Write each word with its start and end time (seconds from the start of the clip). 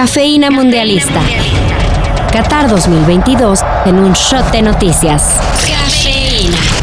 Cafeína 0.00 0.50
Mundialista. 0.50 1.20
Qatar 2.32 2.70
2022 2.70 3.60
en 3.84 3.98
un 3.98 4.14
shot 4.14 4.50
de 4.50 4.62
noticias. 4.62 5.34
Cafeína. 5.68 6.79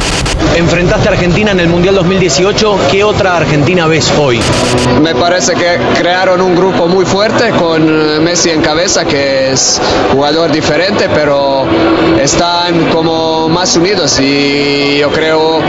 Enfrentaste 0.55 1.07
a 1.07 1.11
Argentina 1.11 1.51
en 1.51 1.59
el 1.59 1.67
Mundial 1.67 1.95
2018. 1.95 2.79
¿Qué 2.89 3.03
otra 3.03 3.37
Argentina 3.37 3.87
ves 3.87 4.11
hoy? 4.19 4.39
Me 5.01 5.13
parece 5.13 5.53
que 5.53 5.77
crearon 5.97 6.41
un 6.41 6.55
grupo 6.55 6.87
muy 6.87 7.05
fuerte 7.05 7.51
con 7.51 8.23
Messi 8.23 8.49
en 8.49 8.61
cabeza, 8.61 9.05
que 9.05 9.51
es 9.51 9.79
jugador 10.11 10.51
diferente, 10.51 11.09
pero 11.13 11.65
están 12.21 12.89
como 12.89 13.49
más 13.49 13.75
unidos 13.75 14.19
y 14.19 14.97
yo 14.97 15.11
creo 15.11 15.59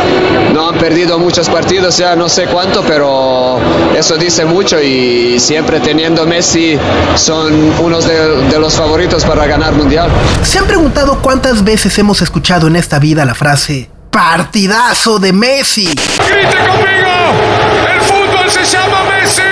no 0.54 0.68
han 0.68 0.79
perdido 0.79 1.18
muchos 1.18 1.49
partidos, 1.49 1.99
ya 1.99 2.17
no 2.17 2.29
sé 2.29 2.46
cuánto, 2.46 2.82
pero 2.82 3.58
eso 3.96 4.17
dice 4.17 4.45
mucho 4.45 4.81
y 4.81 5.39
siempre 5.39 5.81
teniendo 5.81 6.26
Messi 6.26 6.79
son 7.17 7.72
unos 7.81 8.07
de, 8.07 8.46
de 8.46 8.58
los 8.58 8.75
favoritos 8.75 9.25
para 9.25 9.46
ganar 9.46 9.75
Mundial. 9.75 10.11
¿Se 10.43 10.58
han 10.58 10.67
preguntado 10.67 11.18
cuántas 11.21 11.63
veces 11.63 11.99
hemos 11.99 12.22
escuchado 12.22 12.68
en 12.68 12.76
esta 12.76 12.99
vida 12.99 13.25
la 13.25 13.35
frase 13.35 13.90
partidazo 14.18 15.21
de 15.21 15.32
Messi? 15.32 15.85
¡Grite 15.85 16.57
conmigo! 16.57 17.14
¡El 17.95 18.00
fútbol 18.00 18.50
se 18.50 18.64
llama 18.64 19.04
Messi! 19.04 19.43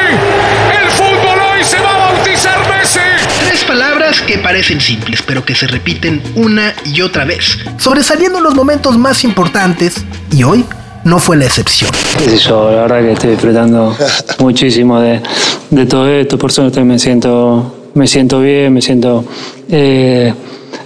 ¡El 0.82 0.90
fútbol 0.90 1.38
hoy 1.52 1.62
se 1.62 1.78
va 1.78 1.94
a 1.94 2.12
bautizar 2.12 2.58
Messi! 2.68 2.98
Tres 3.46 3.62
palabras 3.62 4.20
que 4.22 4.38
parecen 4.38 4.80
simples, 4.80 5.22
pero 5.24 5.44
que 5.44 5.54
se 5.54 5.68
repiten 5.68 6.20
una 6.34 6.74
y 6.84 7.00
otra 7.00 7.24
vez, 7.24 7.58
sobresaliendo 7.78 8.38
en 8.38 8.44
los 8.44 8.56
momentos 8.56 8.98
más 8.98 9.22
importantes, 9.22 10.04
y 10.32 10.42
hoy 10.42 10.64
no 11.04 11.20
fue 11.20 11.36
la 11.36 11.44
excepción. 11.44 11.92
qué 12.18 12.30
sé 12.30 12.38
yo, 12.38 12.68
la 12.72 12.82
verdad 12.82 13.02
que 13.02 13.12
estoy 13.12 13.30
disfrutando 13.30 13.96
muchísimo 14.40 14.98
de, 14.98 15.22
de 15.70 15.86
todo 15.86 16.08
esto, 16.08 16.36
por 16.38 16.50
suerte 16.50 16.82
me 16.82 16.98
siento, 16.98 17.90
me 17.94 18.08
siento 18.08 18.40
bien, 18.40 18.74
me 18.74 18.82
siento 18.82 19.24
eh, 19.70 20.34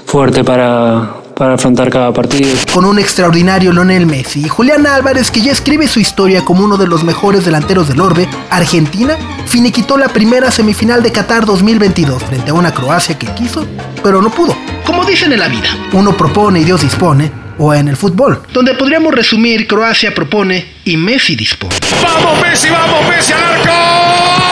fuerte 0.05 0.45
para, 0.45 1.20
para 1.41 1.55
afrontar 1.55 1.89
cada 1.89 2.13
partido. 2.13 2.51
Con 2.71 2.85
un 2.85 2.99
extraordinario 2.99 3.73
Lionel 3.73 4.05
Messi 4.05 4.41
y 4.45 4.49
Julián 4.51 4.87
Álvarez, 4.87 5.31
que 5.31 5.41
ya 5.41 5.53
escribe 5.53 5.89
su 5.89 5.99
historia 5.99 6.45
como 6.45 6.63
uno 6.63 6.77
de 6.77 6.87
los 6.87 7.03
mejores 7.03 7.47
delanteros 7.47 7.89
del 7.89 8.03
orbe, 8.03 8.29
Argentina 8.51 9.17
finiquitó 9.47 9.97
la 9.97 10.09
primera 10.09 10.51
semifinal 10.51 11.03
de 11.03 11.13
Qatar 11.13 11.47
2022 11.47 12.23
frente 12.25 12.51
a 12.51 12.55
una 12.55 12.75
Croacia 12.75 13.19
que 13.19 13.27
quiso, 13.29 13.67
pero 14.03 14.21
no 14.21 14.29
pudo. 14.29 14.55
Como 14.85 15.03
dicen 15.07 15.33
en 15.33 15.41
la 15.41 15.49
vida, 15.49 15.75
uno 15.95 16.15
propone 16.15 16.61
y 16.61 16.65
Dios 16.65 16.83
dispone, 16.83 17.33
o 17.57 17.73
en 17.73 17.89
el 17.89 17.97
fútbol, 17.97 18.43
donde 18.53 18.75
podríamos 18.75 19.15
resumir 19.15 19.67
Croacia 19.67 20.15
propone 20.15 20.75
y 20.85 20.99
Messi 20.99 21.37
dispone. 21.37 21.75
¡Vamos 22.03 22.43
Messi, 22.43 22.69
vamos 22.69 23.09
Messi 23.09 23.33
al 23.33 23.43
arco! 23.43 24.50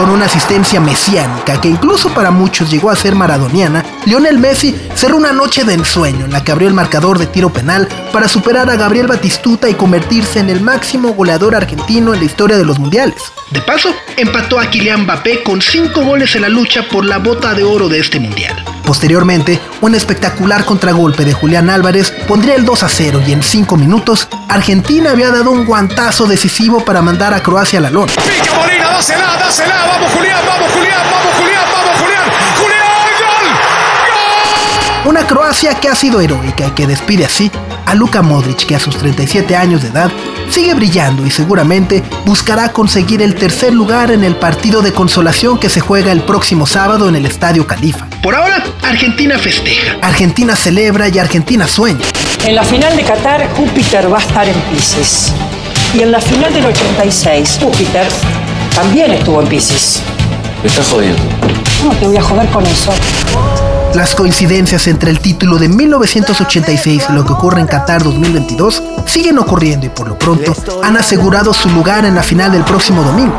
Con 0.00 0.08
una 0.08 0.24
asistencia 0.24 0.80
mesiánica 0.80 1.60
que 1.60 1.68
incluso 1.68 2.08
para 2.14 2.30
muchos 2.30 2.70
llegó 2.70 2.88
a 2.88 2.96
ser 2.96 3.14
maradoniana, 3.14 3.84
Lionel 4.06 4.38
Messi 4.38 4.74
cerró 4.94 5.18
una 5.18 5.30
noche 5.30 5.62
de 5.62 5.74
ensueño 5.74 6.24
en 6.24 6.32
la 6.32 6.42
que 6.42 6.52
abrió 6.52 6.68
el 6.68 6.74
marcador 6.74 7.18
de 7.18 7.26
tiro 7.26 7.52
penal 7.52 7.86
para 8.10 8.26
superar 8.26 8.70
a 8.70 8.76
Gabriel 8.76 9.08
Batistuta 9.08 9.68
y 9.68 9.74
convertirse 9.74 10.38
en 10.38 10.48
el 10.48 10.62
máximo 10.62 11.12
goleador 11.12 11.54
argentino 11.54 12.14
en 12.14 12.20
la 12.20 12.24
historia 12.24 12.56
de 12.56 12.64
los 12.64 12.78
mundiales. 12.78 13.16
De 13.50 13.60
paso, 13.60 13.94
empató 14.16 14.58
a 14.58 14.70
Kylian 14.70 15.02
Mbappé 15.02 15.42
con 15.42 15.60
5 15.60 16.02
goles 16.02 16.34
en 16.34 16.42
la 16.42 16.48
lucha 16.48 16.88
por 16.88 17.04
la 17.04 17.18
bota 17.18 17.52
de 17.52 17.64
oro 17.64 17.90
de 17.90 18.00
este 18.00 18.18
mundial. 18.18 18.56
Posteriormente, 18.86 19.60
un 19.82 19.94
espectacular 19.94 20.64
contragolpe 20.64 21.26
de 21.26 21.34
Julián 21.34 21.68
Álvarez 21.68 22.10
pondría 22.26 22.54
el 22.54 22.64
2 22.64 22.82
a 22.82 22.88
0 22.88 23.22
y 23.26 23.32
en 23.32 23.42
5 23.42 23.76
minutos, 23.76 24.28
Argentina 24.48 25.10
había 25.10 25.30
dado 25.30 25.50
un 25.50 25.66
guantazo 25.66 26.26
decisivo 26.26 26.84
para 26.84 27.02
mandar 27.02 27.34
a 27.34 27.42
Croacia 27.42 27.78
a 27.78 27.82
la 27.82 27.90
lona. 27.90 28.12
¡Pica 28.12 28.54
Molina, 28.54 28.90
dásela, 28.90 29.36
dásela! 29.38 29.89
¡Vamos 29.90 30.12
Julián, 30.12 30.38
vamos 30.46 30.70
Julián, 30.72 31.02
vamos 31.10 31.34
Julián, 31.34 31.64
vamos 31.72 32.00
Julián! 32.00 32.24
¡Julián, 32.60 32.86
gol! 33.18 33.46
¡Gol! 35.02 35.10
Una 35.10 35.26
Croacia 35.26 35.74
que 35.74 35.88
ha 35.88 35.96
sido 35.96 36.20
heroica 36.20 36.68
y 36.68 36.70
que 36.70 36.86
despide 36.86 37.24
así 37.24 37.50
a 37.86 37.94
Luka 37.94 38.22
Modric, 38.22 38.66
que 38.66 38.76
a 38.76 38.78
sus 38.78 38.96
37 38.96 39.56
años 39.56 39.82
de 39.82 39.88
edad 39.88 40.12
sigue 40.48 40.74
brillando 40.74 41.26
y 41.26 41.30
seguramente 41.32 42.04
buscará 42.24 42.68
conseguir 42.68 43.20
el 43.20 43.34
tercer 43.34 43.72
lugar 43.72 44.12
en 44.12 44.22
el 44.22 44.36
partido 44.36 44.80
de 44.80 44.92
consolación 44.92 45.58
que 45.58 45.68
se 45.68 45.80
juega 45.80 46.12
el 46.12 46.22
próximo 46.22 46.66
sábado 46.66 47.08
en 47.08 47.16
el 47.16 47.26
Estadio 47.26 47.66
Califa. 47.66 48.06
Por 48.22 48.36
ahora, 48.36 48.62
Argentina 48.82 49.40
festeja, 49.40 49.96
Argentina 50.02 50.54
celebra 50.54 51.08
y 51.08 51.18
Argentina 51.18 51.66
sueña. 51.66 52.04
En 52.46 52.54
la 52.54 52.62
final 52.62 52.96
de 52.96 53.02
Qatar, 53.02 53.48
Júpiter 53.56 54.12
va 54.12 54.18
a 54.18 54.22
estar 54.22 54.48
en 54.48 54.60
Pisces. 54.72 55.32
Y 55.94 56.02
en 56.02 56.12
la 56.12 56.20
final 56.20 56.54
del 56.54 56.66
86, 56.66 57.58
Júpiter 57.60 58.06
también 58.74 59.12
estuvo 59.12 59.40
en 59.40 59.48
Pisces. 59.48 60.02
Me 60.62 60.68
estás 60.68 60.88
jodiendo. 60.88 61.22
No 61.84 61.90
te 61.92 62.06
voy 62.06 62.16
a 62.16 62.22
joder 62.22 62.48
con 62.50 62.66
eso. 62.66 62.92
Las 63.94 64.14
coincidencias 64.14 64.86
entre 64.86 65.10
el 65.10 65.18
título 65.18 65.58
de 65.58 65.68
1986 65.68 67.06
y 67.08 67.12
lo 67.12 67.24
que 67.24 67.32
ocurre 67.32 67.60
en 67.60 67.66
Qatar 67.66 68.04
2022 68.04 68.82
siguen 69.06 69.38
ocurriendo 69.38 69.86
y 69.86 69.88
por 69.88 70.08
lo 70.08 70.16
pronto 70.16 70.54
han 70.84 70.96
asegurado 70.96 71.52
su 71.52 71.68
lugar 71.70 72.04
en 72.04 72.14
la 72.14 72.22
final 72.22 72.52
del 72.52 72.62
próximo 72.62 73.02
domingo. 73.02 73.36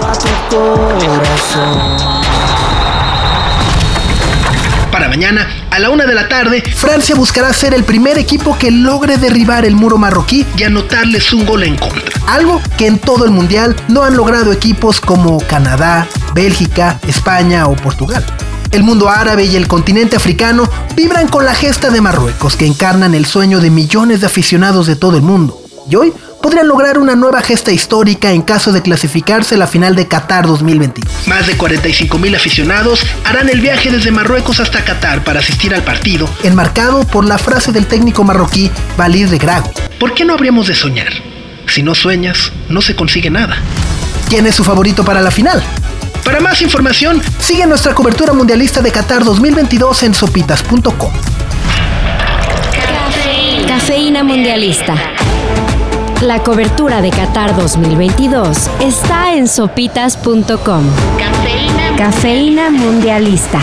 Para 4.91 5.07
mañana, 5.07 5.47
a 5.69 5.79
la 5.79 5.89
una 5.89 6.05
de 6.05 6.13
la 6.13 6.27
tarde, 6.27 6.61
Francia 6.75 7.15
buscará 7.15 7.53
ser 7.53 7.73
el 7.73 7.85
primer 7.85 8.17
equipo 8.17 8.57
que 8.57 8.71
logre 8.71 9.17
derribar 9.17 9.63
el 9.63 9.75
muro 9.75 9.97
marroquí 9.97 10.45
y 10.57 10.63
anotarles 10.63 11.31
un 11.31 11.45
gol 11.45 11.63
en 11.63 11.77
contra. 11.77 12.20
Algo 12.27 12.61
que 12.77 12.87
en 12.87 12.99
todo 12.99 13.25
el 13.25 13.31
mundial 13.31 13.75
no 13.87 14.03
han 14.03 14.15
logrado 14.15 14.51
equipos 14.51 15.01
como 15.01 15.39
Canadá, 15.47 16.07
Bélgica, 16.33 16.99
España 17.07 17.67
o 17.67 17.75
Portugal. 17.75 18.25
El 18.71 18.83
mundo 18.83 19.09
árabe 19.09 19.43
y 19.45 19.55
el 19.57 19.67
continente 19.67 20.15
africano 20.15 20.69
vibran 20.95 21.27
con 21.27 21.43
la 21.45 21.53
gesta 21.53 21.89
de 21.89 21.99
Marruecos 21.99 22.55
que 22.55 22.65
encarnan 22.65 23.13
el 23.13 23.25
sueño 23.25 23.59
de 23.59 23.69
millones 23.69 24.21
de 24.21 24.27
aficionados 24.27 24.87
de 24.87 24.95
todo 24.95 25.17
el 25.17 25.23
mundo. 25.23 25.61
Y 25.89 25.95
hoy 25.95 26.13
podrían 26.41 26.67
lograr 26.67 26.97
una 26.97 27.15
nueva 27.15 27.41
gesta 27.41 27.71
histórica 27.71 28.31
en 28.31 28.41
caso 28.41 28.71
de 28.71 28.81
clasificarse 28.81 29.55
a 29.55 29.57
la 29.57 29.67
final 29.67 29.95
de 29.95 30.07
Qatar 30.07 30.47
2022. 30.47 31.27
Más 31.27 31.47
de 31.47 31.57
45 31.57 32.17
mil 32.17 32.33
aficionados 32.33 33.05
harán 33.25 33.49
el 33.49 33.59
viaje 33.59 33.91
desde 33.91 34.11
Marruecos 34.11 34.59
hasta 34.59 34.85
Qatar 34.85 35.23
para 35.23 35.39
asistir 35.39 35.73
al 35.75 35.83
partido, 35.83 36.29
enmarcado 36.43 37.05
por 37.05 37.25
la 37.25 37.37
frase 37.37 37.73
del 37.73 37.87
técnico 37.87 38.23
marroquí 38.23 38.71
Walid 38.97 39.29
Regragui. 39.29 39.69
¿Por 39.99 40.13
qué 40.13 40.23
no 40.23 40.33
habríamos 40.33 40.67
de 40.67 40.75
soñar? 40.75 41.30
Si 41.71 41.83
no 41.83 41.95
sueñas, 41.95 42.51
no 42.67 42.81
se 42.81 42.97
consigue 42.97 43.29
nada. 43.29 43.55
¿Quién 44.27 44.45
es 44.45 44.55
su 44.55 44.65
favorito 44.65 45.05
para 45.05 45.21
la 45.21 45.31
final? 45.31 45.63
Para 46.25 46.41
más 46.41 46.61
información, 46.61 47.21
sigue 47.39 47.65
nuestra 47.65 47.95
cobertura 47.95 48.33
mundialista 48.33 48.81
de 48.81 48.91
Qatar 48.91 49.23
2022 49.23 50.03
en 50.03 50.13
sopitas.com. 50.13 51.13
Cafeína 53.69 54.21
Mundialista. 54.25 54.95
La 56.19 56.43
cobertura 56.43 57.01
de 57.01 57.09
Qatar 57.09 57.55
2022 57.55 58.69
está 58.81 59.33
en 59.33 59.47
sopitas.com. 59.47 60.83
Cafeína 61.97 62.69
Mundialista. 62.69 63.61